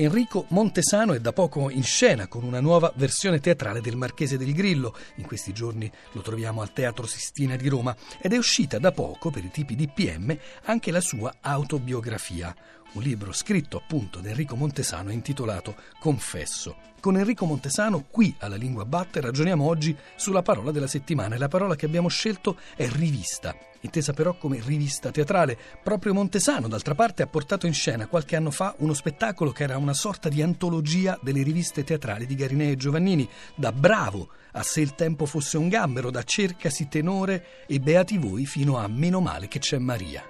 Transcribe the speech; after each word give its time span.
Enrico 0.00 0.46
Montesano 0.48 1.12
è 1.12 1.20
da 1.20 1.34
poco 1.34 1.68
in 1.68 1.82
scena 1.82 2.26
con 2.26 2.42
una 2.42 2.60
nuova 2.60 2.90
versione 2.96 3.38
teatrale 3.38 3.82
del 3.82 3.96
Marchese 3.96 4.38
del 4.38 4.54
Grillo. 4.54 4.96
In 5.16 5.26
questi 5.26 5.52
giorni 5.52 5.92
lo 6.12 6.22
troviamo 6.22 6.62
al 6.62 6.72
Teatro 6.72 7.06
Sistina 7.06 7.54
di 7.54 7.68
Roma 7.68 7.94
ed 8.18 8.32
è 8.32 8.38
uscita 8.38 8.78
da 8.78 8.92
poco 8.92 9.28
per 9.28 9.44
i 9.44 9.50
tipi 9.50 9.74
di 9.74 9.88
PM 9.88 10.34
anche 10.64 10.90
la 10.90 11.02
sua 11.02 11.34
autobiografia, 11.42 12.56
un 12.92 13.02
libro 13.02 13.32
scritto 13.32 13.76
appunto 13.76 14.20
da 14.20 14.30
Enrico 14.30 14.56
Montesano 14.56 15.10
intitolato 15.10 15.76
Confesso. 15.98 16.76
Con 17.00 17.16
Enrico 17.16 17.46
Montesano 17.46 18.04
qui 18.10 18.34
alla 18.38 18.56
Lingua 18.56 18.84
Batte 18.84 19.20
ragioniamo 19.20 19.64
oggi 19.64 19.96
sulla 20.16 20.42
parola 20.42 20.70
della 20.70 20.86
settimana 20.86 21.34
e 21.34 21.38
la 21.38 21.48
parola 21.48 21.76
che 21.76 21.86
abbiamo 21.86 22.08
scelto 22.08 22.58
è 22.76 22.88
rivista 22.88 23.54
intesa 23.82 24.12
però 24.12 24.36
come 24.36 24.60
rivista 24.64 25.10
teatrale. 25.10 25.56
Proprio 25.82 26.14
Montesano, 26.14 26.68
d'altra 26.68 26.94
parte, 26.94 27.22
ha 27.22 27.26
portato 27.26 27.66
in 27.66 27.74
scena 27.74 28.06
qualche 28.06 28.36
anno 28.36 28.50
fa 28.50 28.74
uno 28.78 28.94
spettacolo 28.94 29.52
che 29.52 29.62
era 29.62 29.76
una 29.76 29.94
sorta 29.94 30.28
di 30.28 30.42
antologia 30.42 31.18
delle 31.22 31.42
riviste 31.42 31.84
teatrali 31.84 32.26
di 32.26 32.34
Garinei 32.34 32.72
e 32.72 32.76
Giovannini, 32.76 33.28
da 33.54 33.72
Bravo 33.72 34.28
a 34.52 34.62
Se 34.62 34.80
il 34.80 34.94
tempo 34.94 35.26
fosse 35.26 35.56
un 35.56 35.68
gambero, 35.68 36.10
da 36.10 36.22
Cercasi 36.22 36.88
tenore 36.88 37.64
e 37.66 37.78
Beati 37.78 38.18
voi 38.18 38.46
fino 38.46 38.78
a 38.78 38.88
Meno 38.88 39.20
male 39.20 39.48
che 39.48 39.60
c'è 39.60 39.78
Maria. 39.78 40.22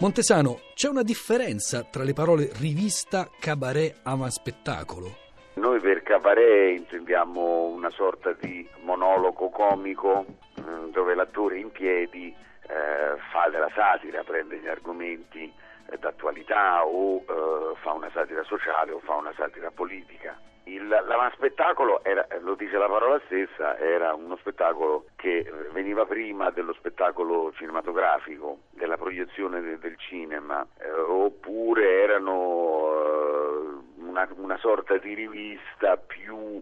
Montesano, 0.00 0.60
c'è 0.74 0.88
una 0.88 1.02
differenza 1.02 1.82
tra 1.82 2.04
le 2.04 2.12
parole 2.12 2.50
rivista, 2.60 3.28
cabaret, 3.40 3.98
avanspettacolo? 4.04 5.26
Noi 5.54 5.80
per 5.80 6.04
cabaret 6.04 6.78
intendiamo 6.78 7.64
una 7.64 7.90
sorta 7.90 8.32
di 8.38 8.64
monologo 8.82 9.50
comico 9.50 10.24
mm, 10.60 10.90
dove 10.92 11.16
l'attore 11.16 11.58
in 11.58 11.72
piedi 11.72 12.28
eh, 12.28 13.18
fa 13.32 13.48
della 13.50 13.70
satira, 13.74 14.22
prende 14.22 14.60
gli 14.60 14.68
argomenti 14.68 15.52
eh, 15.90 15.98
d'attualità 15.98 16.86
o 16.86 17.16
eh, 17.16 17.74
fa 17.82 17.92
una 17.92 18.10
satira 18.14 18.44
sociale 18.44 18.92
o 18.92 19.00
fa 19.00 19.16
una 19.16 19.32
satira 19.36 19.72
politica. 19.72 20.38
Il, 20.68 20.86
l'avanspettacolo, 20.86 22.02
lo 22.40 22.54
dice 22.54 22.76
la 22.76 22.88
parola 22.88 23.18
stessa, 23.24 23.78
era 23.78 24.12
uno 24.14 24.36
spettacolo 24.36 25.06
che 25.16 25.50
veniva 25.72 26.04
prima 26.04 26.50
dello 26.50 26.74
spettacolo 26.74 27.50
cinematografico, 27.54 28.58
della 28.70 28.98
proiezione 28.98 29.62
de, 29.62 29.78
del 29.78 29.96
cinema, 29.96 30.66
eh, 30.78 30.90
oppure 30.90 32.02
erano 32.02 33.82
una, 33.96 34.28
una 34.36 34.58
sorta 34.58 34.98
di 34.98 35.14
rivista 35.14 35.96
più 35.96 36.60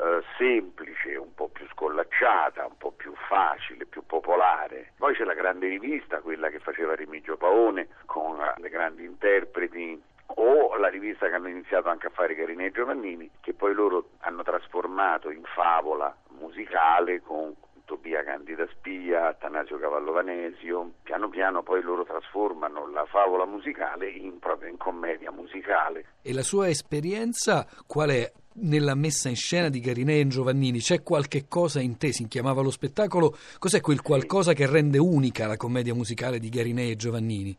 eh, 0.00 0.22
semplice, 0.36 1.16
un 1.16 1.34
po' 1.34 1.48
più 1.48 1.66
scollacciata, 1.70 2.64
un 2.64 2.76
po' 2.76 2.92
più 2.92 3.12
facile, 3.26 3.86
più 3.86 4.06
popolare. 4.06 4.92
Poi 4.96 5.14
c'è 5.14 5.24
la 5.24 5.34
grande 5.34 5.66
rivista, 5.66 6.20
quella 6.20 6.48
che 6.48 6.60
faceva 6.60 6.94
Remigio 6.94 7.36
Paone 7.36 7.88
con 8.06 8.38
le 8.56 8.68
grandi 8.68 9.04
interpreti 9.04 10.00
o 10.38 10.76
la 10.76 10.88
rivista 10.88 11.28
che 11.28 11.34
hanno 11.34 11.48
iniziato 11.48 11.88
anche 11.88 12.06
a 12.06 12.10
fare 12.10 12.34
Carini 12.34 12.66
e 12.66 12.70
Giovannini, 12.70 13.30
che 13.40 13.54
poi 13.54 13.74
loro 13.74 14.10
hanno 14.20 14.42
trasformato 14.42 15.30
in 15.30 15.42
favola 15.54 16.14
musicale 16.38 17.20
con 17.20 17.54
Tobia 17.84 18.22
Candida 18.22 18.66
Spia, 18.70 19.28
Atanasio 19.28 19.78
Cavallo 19.78 20.12
Vanesio, 20.12 20.92
piano 21.02 21.28
piano 21.28 21.62
poi 21.62 21.82
loro 21.82 22.04
trasformano 22.04 22.88
la 22.90 23.04
favola 23.06 23.46
musicale 23.46 24.08
in, 24.10 24.38
proprio 24.38 24.68
in 24.68 24.76
commedia 24.76 25.32
musicale. 25.32 26.04
E 26.22 26.32
la 26.32 26.42
sua 26.42 26.68
esperienza 26.68 27.66
qual 27.86 28.10
è? 28.10 28.30
Nella 28.60 28.96
messa 28.96 29.28
in 29.28 29.36
scena 29.36 29.68
di 29.68 29.78
Garinei 29.78 30.20
e 30.20 30.26
Giovannini 30.26 30.80
c'è 30.80 31.04
qualche 31.04 31.46
cosa 31.46 31.80
in 31.80 31.96
te, 31.96 32.12
si 32.12 32.26
chiamava 32.26 32.60
lo 32.60 32.72
spettacolo, 32.72 33.36
cos'è 33.56 33.80
quel 33.80 34.02
qualcosa 34.02 34.52
che 34.52 34.66
rende 34.66 34.98
unica 34.98 35.46
la 35.46 35.56
commedia 35.56 35.94
musicale 35.94 36.40
di 36.40 36.48
Garinei 36.48 36.90
e 36.90 36.96
Giovannini? 36.96 37.56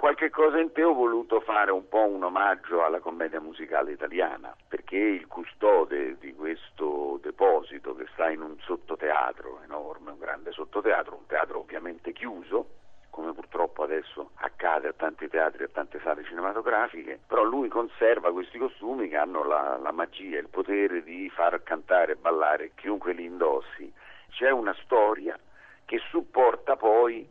Qualche 0.00 0.30
cosa 0.30 0.58
in 0.58 0.72
te 0.72 0.82
ho 0.82 0.94
voluto 0.94 1.40
fare 1.40 1.70
un 1.70 1.86
po' 1.86 2.06
un 2.06 2.24
omaggio 2.24 2.82
alla 2.82 3.00
commedia 3.00 3.38
musicale 3.38 3.92
italiana, 3.92 4.56
perché 4.66 4.96
il 4.96 5.26
custode 5.26 6.16
di 6.18 6.34
questo 6.34 7.18
deposito 7.20 7.94
che 7.94 8.06
sta 8.14 8.30
in 8.30 8.40
un 8.40 8.56
sottoteatro 8.60 9.60
enorme, 9.62 10.12
un 10.12 10.18
grande 10.18 10.52
sottoteatro, 10.52 11.16
un 11.16 11.26
teatro 11.26 11.58
ovviamente 11.58 12.12
chiuso, 12.12 12.68
come 13.10 13.34
purtroppo 13.34 13.82
adesso 13.82 14.30
accade 14.36 14.88
a 14.88 14.94
tanti 14.94 15.28
teatri 15.28 15.64
e 15.64 15.66
a 15.66 15.70
tante 15.70 16.00
sale 16.02 16.24
cinematografiche, 16.24 17.20
però 17.26 17.42
lui 17.42 17.68
conserva 17.68 18.32
questi 18.32 18.56
costumi 18.56 19.06
che 19.06 19.18
hanno 19.18 19.44
la, 19.44 19.76
la 19.76 19.92
magia, 19.92 20.38
il 20.38 20.48
potere 20.48 21.02
di 21.02 21.28
far 21.28 21.62
cantare 21.62 22.12
e 22.12 22.16
ballare 22.16 22.72
chiunque 22.74 23.12
li 23.12 23.26
indossi. 23.26 23.92
C'è 24.30 24.48
una 24.48 24.74
storia 24.82 25.38
che 25.84 25.98
supporta 26.08 26.76
poi 26.76 27.28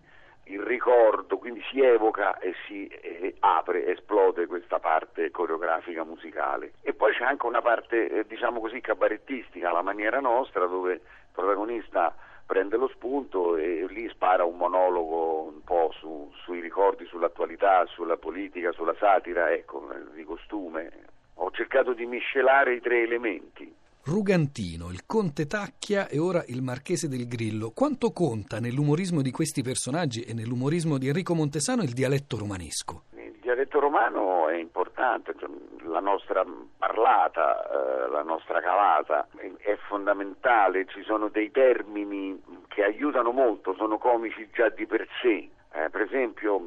il 0.49 0.61
ricordo, 0.61 1.37
quindi 1.37 1.61
si 1.69 1.81
evoca 1.81 2.37
e 2.39 2.53
si 2.65 2.87
eh, 2.87 3.35
apre, 3.39 3.85
esplode 3.87 4.47
questa 4.47 4.79
parte 4.79 5.31
coreografica 5.31 6.03
musicale. 6.03 6.73
E 6.81 6.93
poi 6.93 7.13
c'è 7.13 7.23
anche 7.23 7.45
una 7.45 7.61
parte, 7.61 8.09
eh, 8.09 8.25
diciamo 8.25 8.59
così, 8.59 8.81
cabarettistica, 8.81 9.69
alla 9.69 9.81
maniera 9.81 10.19
nostra, 10.19 10.65
dove 10.65 10.93
il 10.93 11.01
protagonista 11.31 12.15
prende 12.45 12.77
lo 12.77 12.87
spunto 12.87 13.57
e 13.57 13.85
lì 13.89 14.09
spara 14.09 14.43
un 14.43 14.57
monologo 14.57 15.43
un 15.43 15.63
po' 15.63 15.91
su, 15.99 16.31
sui 16.43 16.59
ricordi, 16.61 17.05
sull'attualità, 17.05 17.85
sulla 17.85 18.17
politica, 18.17 18.71
sulla 18.71 18.95
satira, 18.97 19.51
ecco, 19.51 19.87
di 20.13 20.23
costume. 20.23 20.89
Ho 21.35 21.51
cercato 21.51 21.93
di 21.93 22.07
miscelare 22.07 22.73
i 22.73 22.81
tre 22.81 23.03
elementi. 23.03 23.68
Rugantino, 24.05 24.89
il 24.91 25.05
conte 25.05 25.45
Tacchia 25.45 26.07
e 26.07 26.19
ora 26.19 26.43
il 26.47 26.61
marchese 26.61 27.07
del 27.07 27.27
Grillo. 27.27 27.71
Quanto 27.71 28.11
conta 28.11 28.59
nell'umorismo 28.59 29.21
di 29.21 29.29
questi 29.29 29.61
personaggi 29.61 30.21
e 30.21 30.33
nell'umorismo 30.33 30.97
di 30.97 31.07
Enrico 31.07 31.35
Montesano 31.35 31.83
il 31.83 31.93
dialetto 31.93 32.37
romanesco? 32.37 33.03
Il 33.11 33.37
dialetto 33.41 33.79
romano 33.79 34.47
è 34.47 34.55
importante, 34.55 35.35
cioè, 35.37 35.49
la 35.83 35.99
nostra 35.99 36.45
parlata, 36.77 37.69
eh, 37.69 38.09
la 38.09 38.23
nostra 38.23 38.61
cavata 38.61 39.27
è 39.57 39.75
fondamentale, 39.87 40.85
ci 40.87 41.03
sono 41.03 41.27
dei 41.27 41.51
termini 41.51 42.41
che 42.67 42.83
aiutano 42.83 43.31
molto, 43.31 43.75
sono 43.75 43.97
comici 43.97 44.49
già 44.53 44.69
di 44.69 44.85
per 44.85 45.07
sé. 45.21 45.49
Eh, 45.71 45.89
per 45.91 46.01
esempio, 46.01 46.57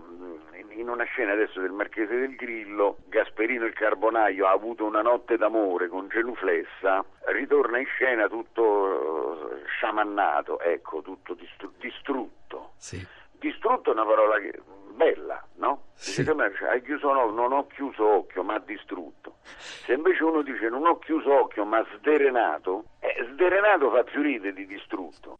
in 0.76 0.88
una 0.88 1.04
scena 1.04 1.32
adesso 1.32 1.60
del 1.60 1.70
Marchese 1.72 2.16
del 2.18 2.34
Grillo, 2.34 2.98
Gasperino 3.08 3.64
il 3.64 3.74
Carbonaio 3.74 4.46
ha 4.46 4.52
avuto 4.52 4.84
una 4.84 5.02
notte 5.02 5.36
d'amore 5.36 5.88
con 5.88 6.08
Genuflessa, 6.08 7.04
ritorna 7.26 7.78
in 7.78 7.86
scena 7.86 8.28
tutto 8.28 8.62
uh, 8.62 9.66
sciamannato, 9.66 10.60
ecco, 10.60 11.02
tutto 11.02 11.34
distru- 11.34 11.72
distrutto. 11.78 12.72
Sì. 12.76 13.04
Distrutto 13.32 13.90
è 13.90 13.92
una 13.92 14.04
parola 14.04 14.38
che, 14.38 14.60
bella, 14.92 15.44
no? 15.56 15.84
Sì. 15.94 16.22
Dice, 16.22 16.66
hai 16.66 16.82
chiuso 16.82 17.12
no, 17.12 17.30
non 17.30 17.52
ho 17.52 17.66
chiuso 17.66 18.06
occhio, 18.06 18.42
ma 18.42 18.58
distrutto. 18.58 19.36
Se 19.42 19.92
invece 19.92 20.22
uno 20.24 20.42
dice 20.42 20.68
non 20.68 20.86
ho 20.86 20.98
chiuso 20.98 21.32
occhio, 21.32 21.64
ma 21.64 21.84
sderenato, 21.96 22.84
eh, 23.00 23.28
sderenato 23.32 23.90
fa 23.90 24.04
più 24.04 24.22
ride 24.22 24.52
di 24.52 24.66
distrutto. 24.66 25.36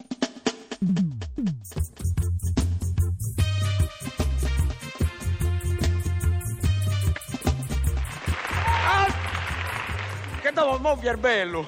Che 10.52 10.60
dopo 10.60 10.78
mo 10.78 11.16
bello. 11.16 11.66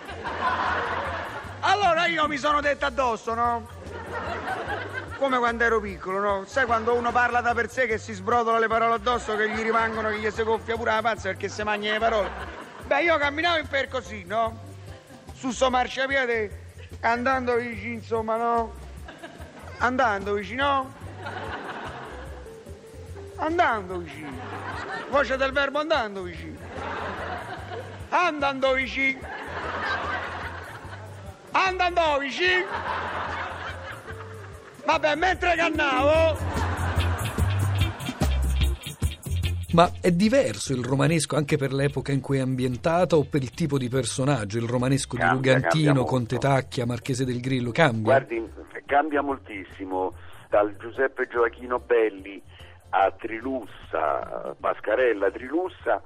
Allora 1.61 2.07
io 2.07 2.29
mi 2.29 2.37
sono 2.37 2.61
detto 2.61 2.85
addosso, 2.85 3.35
no? 3.35 3.67
Come 5.17 5.39
quando 5.39 5.65
ero 5.65 5.81
piccolo, 5.81 6.19
no? 6.21 6.45
Sai 6.45 6.67
quando 6.67 6.95
uno 6.95 7.11
parla 7.11 7.41
da 7.41 7.55
per 7.55 7.71
sé 7.71 7.87
che 7.87 7.97
si 7.97 8.13
sbrotola 8.13 8.59
le 8.59 8.67
parole 8.67 8.95
addosso 8.95 9.35
che 9.37 9.49
gli 9.49 9.63
rimangono, 9.63 10.11
che 10.11 10.19
gli 10.19 10.31
si 10.31 10.43
gonfia 10.43 10.77
pure 10.77 10.93
la 10.93 11.01
pazza 11.01 11.29
perché 11.29 11.49
si 11.49 11.63
mangia 11.63 11.93
le 11.93 11.99
parole? 11.99 12.31
Beh, 12.87 13.03
io 13.03 13.17
camminavo 13.17 13.59
in 13.59 13.67
per 13.67 13.89
così, 13.89 14.25
no? 14.25 14.61
Su 15.33 15.51
sto 15.51 15.71
marciapiede, 15.71 16.61
andando 17.01 17.55
vicino, 17.57 17.95
insomma, 17.95 18.37
no? 18.37 18.73
Andando 19.79 20.35
vicino, 20.35 20.93
Andando 23.37 23.99
vicino. 23.99 24.33
Voce 25.11 25.37
del 25.37 25.53
verbo 25.53 25.79
andando 25.81 26.23
vicino 26.23 27.14
andando 28.15 28.73
vicino. 28.75 29.19
Andando 31.51 32.19
vicino. 32.19 32.65
Vabbè, 34.85 35.15
mentre 35.17 35.55
cannavo... 35.57 36.63
Ma 39.73 39.91
è 40.01 40.13
diverso 40.13 40.73
il 40.73 40.85
romanesco 40.85 41.35
anche 41.35 41.57
per 41.57 41.73
l'epoca 41.73 42.13
in 42.13 42.21
cui 42.21 42.39
è 42.39 42.41
ambientata 42.41 43.17
o 43.17 43.25
per 43.25 43.43
il 43.43 43.51
tipo 43.51 43.77
di 43.77 43.89
personaggio? 43.89 44.59
Il 44.59 44.69
romanesco 44.69 45.17
cambia, 45.17 45.55
di 45.55 45.61
Lugantino, 45.63 46.05
Conte 46.05 46.39
Tacchia, 46.39 46.87
Marchese 46.87 47.25
del 47.25 47.41
Grillo, 47.41 47.73
cambia? 47.73 48.03
Guardi, 48.03 48.49
cambia 48.87 49.21
moltissimo. 49.21 50.15
Dal 50.49 50.77
Giuseppe 50.77 51.27
Gioachino 51.27 51.81
Belli 51.81 52.41
a 52.91 53.11
Trilussa, 53.19 54.55
Pascarella 54.61 55.29
Trilussa, 55.33 56.01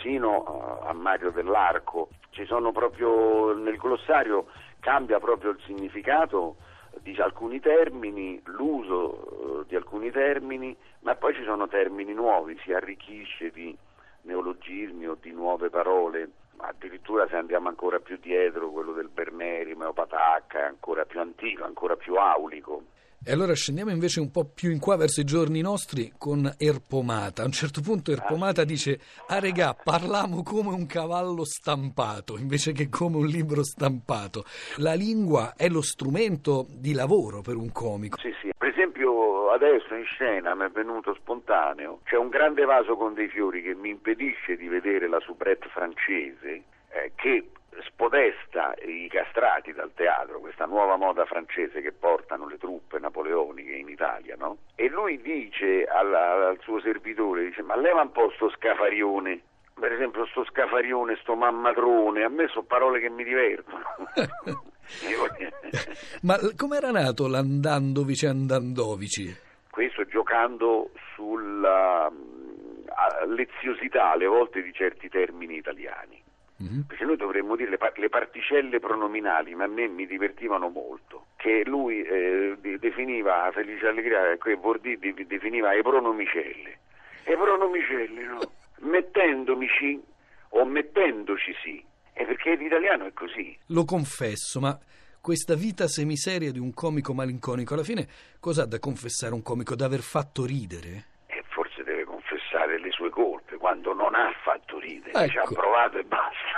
sino 0.00 0.80
a 0.82 0.92
Mario 0.92 1.30
dell'Arco. 1.30 2.08
Ci 2.30 2.44
sono 2.46 2.72
proprio 2.72 3.54
nel 3.54 3.76
glossario 3.76 4.46
cambia 4.80 5.20
proprio 5.20 5.50
il 5.50 5.60
significato 5.66 6.56
di 7.02 7.14
alcuni 7.20 7.60
termini, 7.60 8.40
l'uso 8.46 9.60
eh, 9.60 9.66
di 9.68 9.76
alcuni 9.76 10.10
termini, 10.10 10.76
ma 11.00 11.14
poi 11.14 11.34
ci 11.34 11.44
sono 11.44 11.68
termini 11.68 12.12
nuovi, 12.12 12.58
si 12.64 12.72
arricchisce 12.72 13.50
di 13.50 13.76
neologismi 14.22 15.06
o 15.06 15.16
di 15.20 15.30
nuove 15.30 15.70
parole. 15.70 16.30
Addirittura 16.56 17.26
se 17.28 17.36
andiamo 17.36 17.68
ancora 17.68 18.00
più 18.00 18.18
dietro, 18.18 18.70
quello 18.70 18.92
del 18.92 19.08
Berneri, 19.08 19.74
Meopatacca 19.74 20.58
è 20.58 20.62
ancora 20.62 21.04
più 21.04 21.20
antico, 21.20 21.64
ancora 21.64 21.96
più 21.96 22.16
aulico. 22.16 22.82
E 23.22 23.32
allora 23.32 23.52
scendiamo 23.52 23.90
invece 23.90 24.18
un 24.18 24.30
po' 24.30 24.46
più 24.46 24.70
in 24.70 24.78
qua 24.78 24.96
verso 24.96 25.20
i 25.20 25.24
giorni 25.24 25.60
nostri 25.60 26.10
con 26.16 26.50
Erpomata. 26.56 27.42
A 27.42 27.44
un 27.44 27.52
certo 27.52 27.82
punto 27.82 28.12
Erpomata 28.12 28.64
dice: 28.64 28.98
Ah, 29.28 29.38
regà, 29.38 29.74
parliamo 29.74 30.42
come 30.42 30.70
un 30.70 30.86
cavallo 30.86 31.44
stampato 31.44 32.38
invece 32.38 32.72
che 32.72 32.88
come 32.88 33.18
un 33.18 33.26
libro 33.26 33.62
stampato. 33.62 34.44
La 34.78 34.94
lingua 34.94 35.52
è 35.54 35.68
lo 35.68 35.82
strumento 35.82 36.66
di 36.70 36.94
lavoro 36.94 37.42
per 37.42 37.56
un 37.56 37.70
comico. 37.72 38.18
Sì, 38.18 38.32
sì. 38.40 38.52
Per 38.56 38.68
esempio, 38.68 39.50
adesso 39.50 39.94
in 39.94 40.04
scena 40.04 40.54
mi 40.54 40.64
è 40.64 40.70
venuto 40.70 41.12
spontaneo: 41.12 42.00
c'è 42.04 42.16
un 42.16 42.30
grande 42.30 42.64
vaso 42.64 42.96
con 42.96 43.12
dei 43.12 43.28
fiori 43.28 43.60
che 43.60 43.74
mi 43.74 43.90
impedisce 43.90 44.56
di 44.56 44.66
vedere 44.66 45.06
la 45.10 45.20
soubrette 45.20 45.68
francese. 45.68 46.62
Eh, 46.88 47.12
che 47.16 47.50
spodesta 47.86 48.74
i 48.84 49.08
castrati 49.08 49.72
dal 49.72 49.92
teatro, 49.94 50.40
questa 50.40 50.66
nuova 50.66 50.96
moda 50.96 51.24
francese 51.24 51.80
che 51.80 51.92
portano 51.92 52.46
le 52.46 52.58
truppe 52.58 52.98
napoleoniche 52.98 53.72
in 53.72 53.88
Italia, 53.88 54.36
no? 54.36 54.58
E 54.74 54.88
lui 54.88 55.20
dice 55.20 55.84
alla, 55.84 56.48
al 56.48 56.58
suo 56.62 56.80
servitore, 56.80 57.44
dice, 57.44 57.62
ma 57.62 57.76
leva 57.76 58.02
un 58.02 58.12
po' 58.12 58.30
sto 58.34 58.50
scafarione, 58.50 59.40
per 59.78 59.92
esempio 59.92 60.26
sto 60.26 60.44
scafarione, 60.44 61.16
sto 61.22 61.34
mammatrone, 61.34 62.24
a 62.24 62.28
me 62.28 62.48
sono 62.48 62.64
parole 62.64 63.00
che 63.00 63.08
mi 63.08 63.24
divertono. 63.24 63.82
ma 66.22 66.36
com'era 66.56 66.90
nato 66.90 67.28
l'Andandovici 67.28 68.26
Andandovici? 68.26 69.36
Questo 69.70 70.04
giocando 70.04 70.90
sulla 71.14 72.10
mm, 72.10 73.34
leziosità 73.34 74.10
alle 74.10 74.26
volte 74.26 74.62
di 74.62 74.72
certi 74.72 75.08
termini 75.08 75.56
italiani. 75.56 76.20
Mm-hmm. 76.62 76.80
Perché 76.82 77.04
noi 77.04 77.16
dovremmo 77.16 77.56
dire 77.56 77.70
le, 77.70 77.78
le, 77.94 78.08
particelle 78.08 78.80
pronominali, 78.80 79.54
ma 79.54 79.64
a 79.64 79.68
me 79.68 79.88
mi 79.88 80.06
divertivano 80.06 80.68
molto. 80.68 81.28
Che 81.36 81.62
lui 81.64 82.02
eh, 82.02 82.56
definiva 82.78 83.50
Felice 83.52 83.86
Allegria, 83.86 84.36
che 84.36 84.56
Bordi 84.56 84.98
definiva 85.26 85.74
i 85.74 85.82
pronomicelle. 85.82 86.78
E 87.24 87.34
pronomicelle, 87.34 88.22
no? 88.24 88.38
Mettendomici 88.80 90.02
o 90.50 90.64
mettendoci 90.64 91.54
sì. 91.62 91.84
E 92.12 92.24
perché 92.24 92.54
l'italiano 92.56 93.06
è 93.06 93.12
così. 93.14 93.56
Lo 93.68 93.84
confesso, 93.84 94.60
ma 94.60 94.78
questa 95.20 95.54
vita 95.54 95.86
semiseria 95.86 96.50
di 96.50 96.58
un 96.58 96.72
comico 96.74 97.14
malinconico, 97.14 97.74
alla 97.74 97.82
fine 97.82 98.06
cosa 98.40 98.62
ha 98.62 98.66
da 98.66 98.78
confessare 98.78 99.34
un 99.34 99.42
comico? 99.42 99.74
D'aver 99.74 100.00
fatto 100.00 100.44
ridere? 100.44 101.04
E 101.26 101.42
forse 101.48 101.82
deve 101.84 102.04
confessare 102.04 102.78
le 102.78 102.90
sue 102.90 103.10
colpe 103.10 103.56
quando 103.56 103.92
non 103.92 104.14
ha 104.14 104.32
fatto 104.42 104.78
ridere, 104.78 105.12
ecco. 105.12 105.30
ci 105.30 105.38
ha 105.38 105.42
provato 105.44 105.98
e 105.98 106.04
basta. 106.04 106.49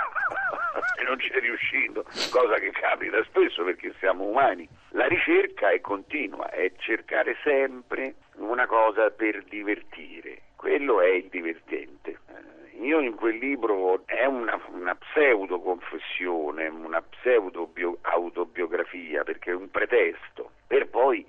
Non 1.13 1.19
ci 1.19 1.29
è 1.29 1.39
riuscito, 1.39 2.03
cosa 2.31 2.55
che 2.55 2.71
capita 2.71 3.23
spesso 3.25 3.63
perché 3.63 3.93
siamo 3.99 4.23
umani. 4.23 4.67
La 4.89 5.05
ricerca 5.05 5.69
è 5.69 5.79
continua, 5.79 6.49
è 6.49 6.71
cercare 6.77 7.37
sempre 7.43 8.15
una 8.37 8.65
cosa 8.65 9.11
per 9.11 9.43
divertire, 9.43 10.41
quello 10.55 11.01
è 11.01 11.09
il 11.09 11.27
divertente. 11.29 12.17
Eh, 12.29 12.83
io 12.83 12.99
in 12.99 13.13
quel 13.13 13.37
libro 13.37 14.01
è 14.07 14.25
una, 14.25 14.59
una 14.69 14.95
pseudo 14.95 15.59
confessione, 15.59 16.67
una 16.67 17.01
pseudo 17.01 17.67
bio, 17.67 17.99
autobiografia, 18.01 19.23
perché 19.23 19.51
è 19.51 19.55
un 19.55 19.69
pretesto 19.69 20.51
per 20.65 20.87
poi 20.89 21.23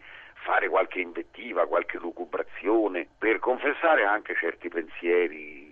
fare 0.44 0.68
qualche 0.68 1.00
invettiva, 1.00 1.66
qualche 1.66 1.98
lucubrazione, 1.98 3.06
per 3.18 3.38
confessare 3.38 4.04
anche 4.04 4.34
certi 4.34 4.68
pensieri 4.68 5.63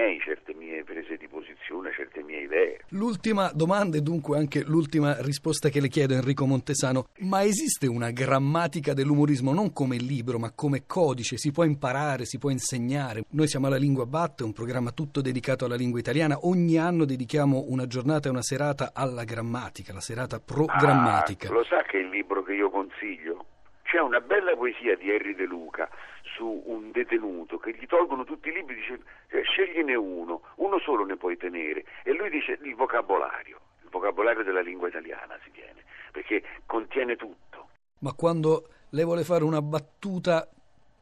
miei, 0.00 0.18
certe 0.20 0.54
mie 0.54 0.82
prese 0.82 1.16
di 1.16 1.28
posizione, 1.28 1.92
certe 1.92 2.22
mie 2.22 2.42
idee. 2.42 2.80
L'ultima 2.90 3.50
domanda 3.52 3.98
e 3.98 4.00
dunque 4.00 4.38
anche 4.38 4.62
l'ultima 4.64 5.20
risposta 5.20 5.68
che 5.68 5.80
le 5.80 5.88
chiedo 5.88 6.14
Enrico 6.14 6.46
Montesano, 6.46 7.08
ma 7.20 7.42
esiste 7.42 7.86
una 7.86 8.10
grammatica 8.10 8.94
dell'umorismo 8.94 9.52
non 9.52 9.72
come 9.72 9.96
libro 9.96 10.38
ma 10.38 10.52
come 10.52 10.84
codice? 10.86 11.36
Si 11.36 11.52
può 11.52 11.64
imparare, 11.64 12.24
si 12.24 12.38
può 12.38 12.50
insegnare? 12.50 13.24
Noi 13.30 13.46
siamo 13.46 13.66
alla 13.66 13.76
Lingua 13.76 14.06
Batte, 14.06 14.42
un 14.42 14.52
programma 14.52 14.90
tutto 14.90 15.20
dedicato 15.20 15.66
alla 15.66 15.76
lingua 15.76 15.98
italiana, 15.98 16.38
ogni 16.42 16.78
anno 16.78 17.04
dedichiamo 17.04 17.66
una 17.68 17.86
giornata 17.86 18.28
e 18.28 18.30
una 18.30 18.42
serata 18.42 18.92
alla 18.94 19.24
grammatica, 19.24 19.92
la 19.92 20.00
serata 20.00 20.40
pro 20.40 20.64
grammatica. 20.64 21.48
Ah, 21.48 21.52
lo 21.52 21.64
sa 21.64 21.82
che 21.82 21.98
è 21.98 22.00
il 22.00 22.08
libro 22.08 22.42
che 22.42 22.54
io 22.54 22.70
consiglio? 22.70 23.44
C'è 23.82 24.00
una 24.00 24.20
bella 24.20 24.54
poesia 24.54 24.96
di 24.96 25.10
Henry 25.10 25.34
De 25.34 25.44
Luca 25.44 25.88
su 26.34 26.62
un 26.66 26.90
detenuto 26.90 27.58
che 27.58 27.74
gli 27.74 27.86
tolgono 27.86 28.24
tutti 28.24 28.48
i 28.48 28.52
libri, 28.52 28.74
dice 28.76 29.00
eh, 29.28 29.42
scegliene 29.42 29.94
uno, 29.94 30.42
uno 30.56 30.78
solo 30.78 31.04
ne 31.04 31.16
puoi 31.16 31.36
tenere 31.36 31.84
e 32.02 32.12
lui 32.12 32.30
dice 32.30 32.58
il 32.62 32.74
vocabolario, 32.74 33.60
il 33.82 33.88
vocabolario 33.90 34.42
della 34.44 34.60
lingua 34.60 34.88
italiana 34.88 35.38
si 35.44 35.50
tiene, 35.50 35.82
perché 36.12 36.42
contiene 36.66 37.16
tutto. 37.16 37.68
Ma 38.00 38.12
quando 38.12 38.68
lei 38.90 39.04
vuole 39.04 39.24
fare 39.24 39.44
una 39.44 39.60
battuta 39.60 40.48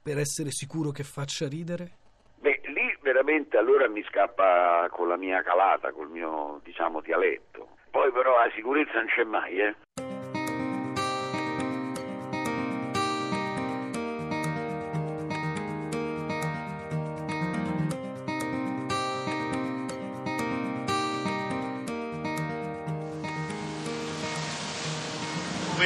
per 0.02 0.18
essere 0.18 0.50
sicuro 0.50 0.90
che 0.90 1.04
faccia 1.04 1.48
ridere? 1.48 1.90
Beh, 2.40 2.60
lì 2.64 2.96
veramente 3.00 3.56
allora 3.56 3.88
mi 3.88 4.02
scappa 4.04 4.88
con 4.90 5.08
la 5.08 5.16
mia 5.16 5.42
calata, 5.42 5.92
col 5.92 6.08
mio 6.08 6.60
diciamo 6.64 7.00
dialetto. 7.00 7.76
Poi 7.90 8.12
però 8.12 8.38
la 8.38 8.50
sicurezza 8.54 8.94
non 8.94 9.06
c'è 9.06 9.24
mai, 9.24 9.60
eh. 9.60 9.74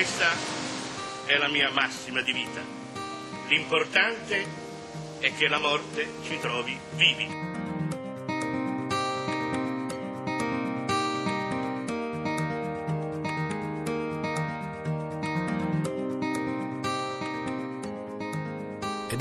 Questa 0.03 0.33
è 1.27 1.37
la 1.37 1.47
mia 1.47 1.71
massima 1.71 2.23
di 2.23 2.33
vita. 2.33 2.61
L'importante 3.47 4.45
è 5.21 5.33
che 5.33 5.47
la 5.47 5.61
morte 5.61 6.09
ci 6.25 6.41
trovi 6.41 6.77
vivi. 6.97 7.52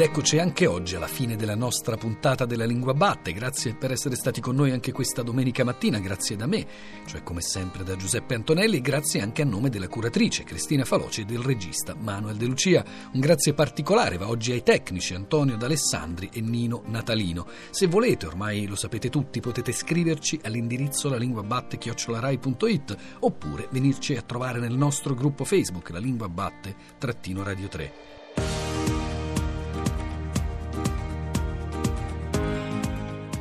Eccoci 0.04 0.40
anche 0.40 0.66
oggi 0.66 0.96
alla 0.96 1.08
fine 1.08 1.36
della 1.36 1.54
nostra 1.54 1.96
puntata 1.96 2.46
della 2.46 2.66
Lingua 2.66 2.94
Batte. 2.94 3.34
Grazie 3.34 3.76
per 3.76 3.92
essere 3.92 4.16
stati 4.16 4.42
con 4.42 4.56
noi 4.56 4.72
anche 4.72 4.92
questa 4.92 5.22
domenica 5.22 5.64
mattina, 5.64 6.00
grazie 6.00 6.36
da 6.36 6.48
me, 6.48 6.66
cioè 7.06 7.22
come 7.24 7.42
sempre 7.42 7.84
da 7.84 7.96
Giuseppe 7.96 8.34
Antonelli, 8.34 8.82
grazie 8.82 9.22
anche 9.22 9.44
a 9.44 9.46
nome 9.46 9.70
della 9.70 9.88
curatrice 9.88 10.44
Cristina 10.44 10.86
Faloci 10.86 11.22
e 11.22 11.26
del 11.26 11.44
regista 11.44 11.94
Manuel 11.94 12.38
De 12.38 12.46
Lucia. 12.46 12.84
Un 13.14 13.20
grazie 13.20 13.54
particolare 13.54 14.18
va 14.18 14.28
oggi 14.28 14.52
ai 14.52 14.64
tecnici 14.64 15.14
Antonio 15.14 15.56
D'Alessandri 15.56 16.30
e 16.34 16.42
Nino 16.42 16.82
Natalino. 16.86 17.46
Se 17.70 17.86
volete, 17.88 18.26
ormai 18.26 18.66
lo 18.66 18.76
sapete 18.76 19.10
tutti, 19.10 19.40
potete 19.40 19.72
scriverci 19.72 20.40
all'indirizzo 20.44 21.10
lalinguabatte.it 21.10 22.98
oppure 23.20 23.68
venirci 23.70 24.16
a 24.16 24.22
trovare 24.22 24.60
nel 24.60 24.76
nostro 24.76 25.14
gruppo 25.14 25.44
Facebook, 25.44 25.90
la 25.90 26.00
Lingua 26.00 26.28
Batte-Radio 26.28 27.68
3. 27.68 28.11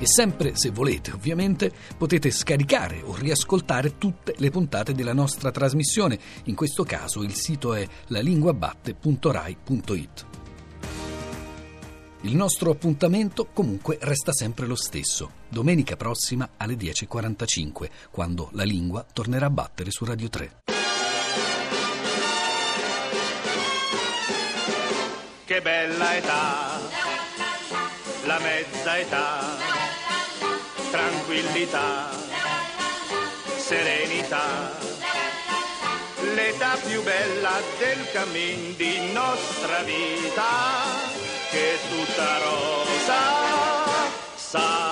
E 0.03 0.07
sempre, 0.07 0.57
se 0.57 0.71
volete 0.71 1.13
ovviamente, 1.13 1.71
potete 1.99 2.31
scaricare 2.31 3.03
o 3.05 3.15
riascoltare 3.15 3.99
tutte 3.99 4.33
le 4.39 4.49
puntate 4.49 4.95
della 4.95 5.13
nostra 5.13 5.51
trasmissione. 5.51 6.19
In 6.45 6.55
questo 6.55 6.85
caso 6.85 7.23
il 7.23 7.35
sito 7.35 7.75
è 7.75 7.87
lalinguabatte.rai.it. 8.07 10.25
Il 12.23 12.35
nostro 12.35 12.71
appuntamento 12.71 13.49
comunque 13.53 13.99
resta 14.01 14.33
sempre 14.33 14.67
lo 14.67 14.75
stesso, 14.75 15.33
domenica 15.49 15.97
prossima 15.97 16.49
alle 16.57 16.77
10.45, 16.77 17.91
quando 18.11 18.49
la 18.53 18.65
lingua 18.65 19.05
tornerà 19.11 19.45
a 19.47 19.51
battere 19.51 19.91
su 19.91 20.07
Radio 20.07 20.31
3. 20.31 20.53
Che 25.45 25.63
bella 25.63 26.17
età, 26.17 26.79
la 28.31 28.39
mezza 28.39 28.97
età 28.97 29.29
tranquillità, 30.93 32.11
serenità. 33.57 34.47
L'età 36.35 36.77
più 36.87 37.03
bella 37.03 37.57
del 37.79 38.01
cammin 38.13 38.77
di 38.77 39.11
nostra 39.13 39.83
vita, 39.83 40.53
che 41.51 41.79
tutta 41.89 42.39
rosa 42.39 43.23
sa 44.37 44.90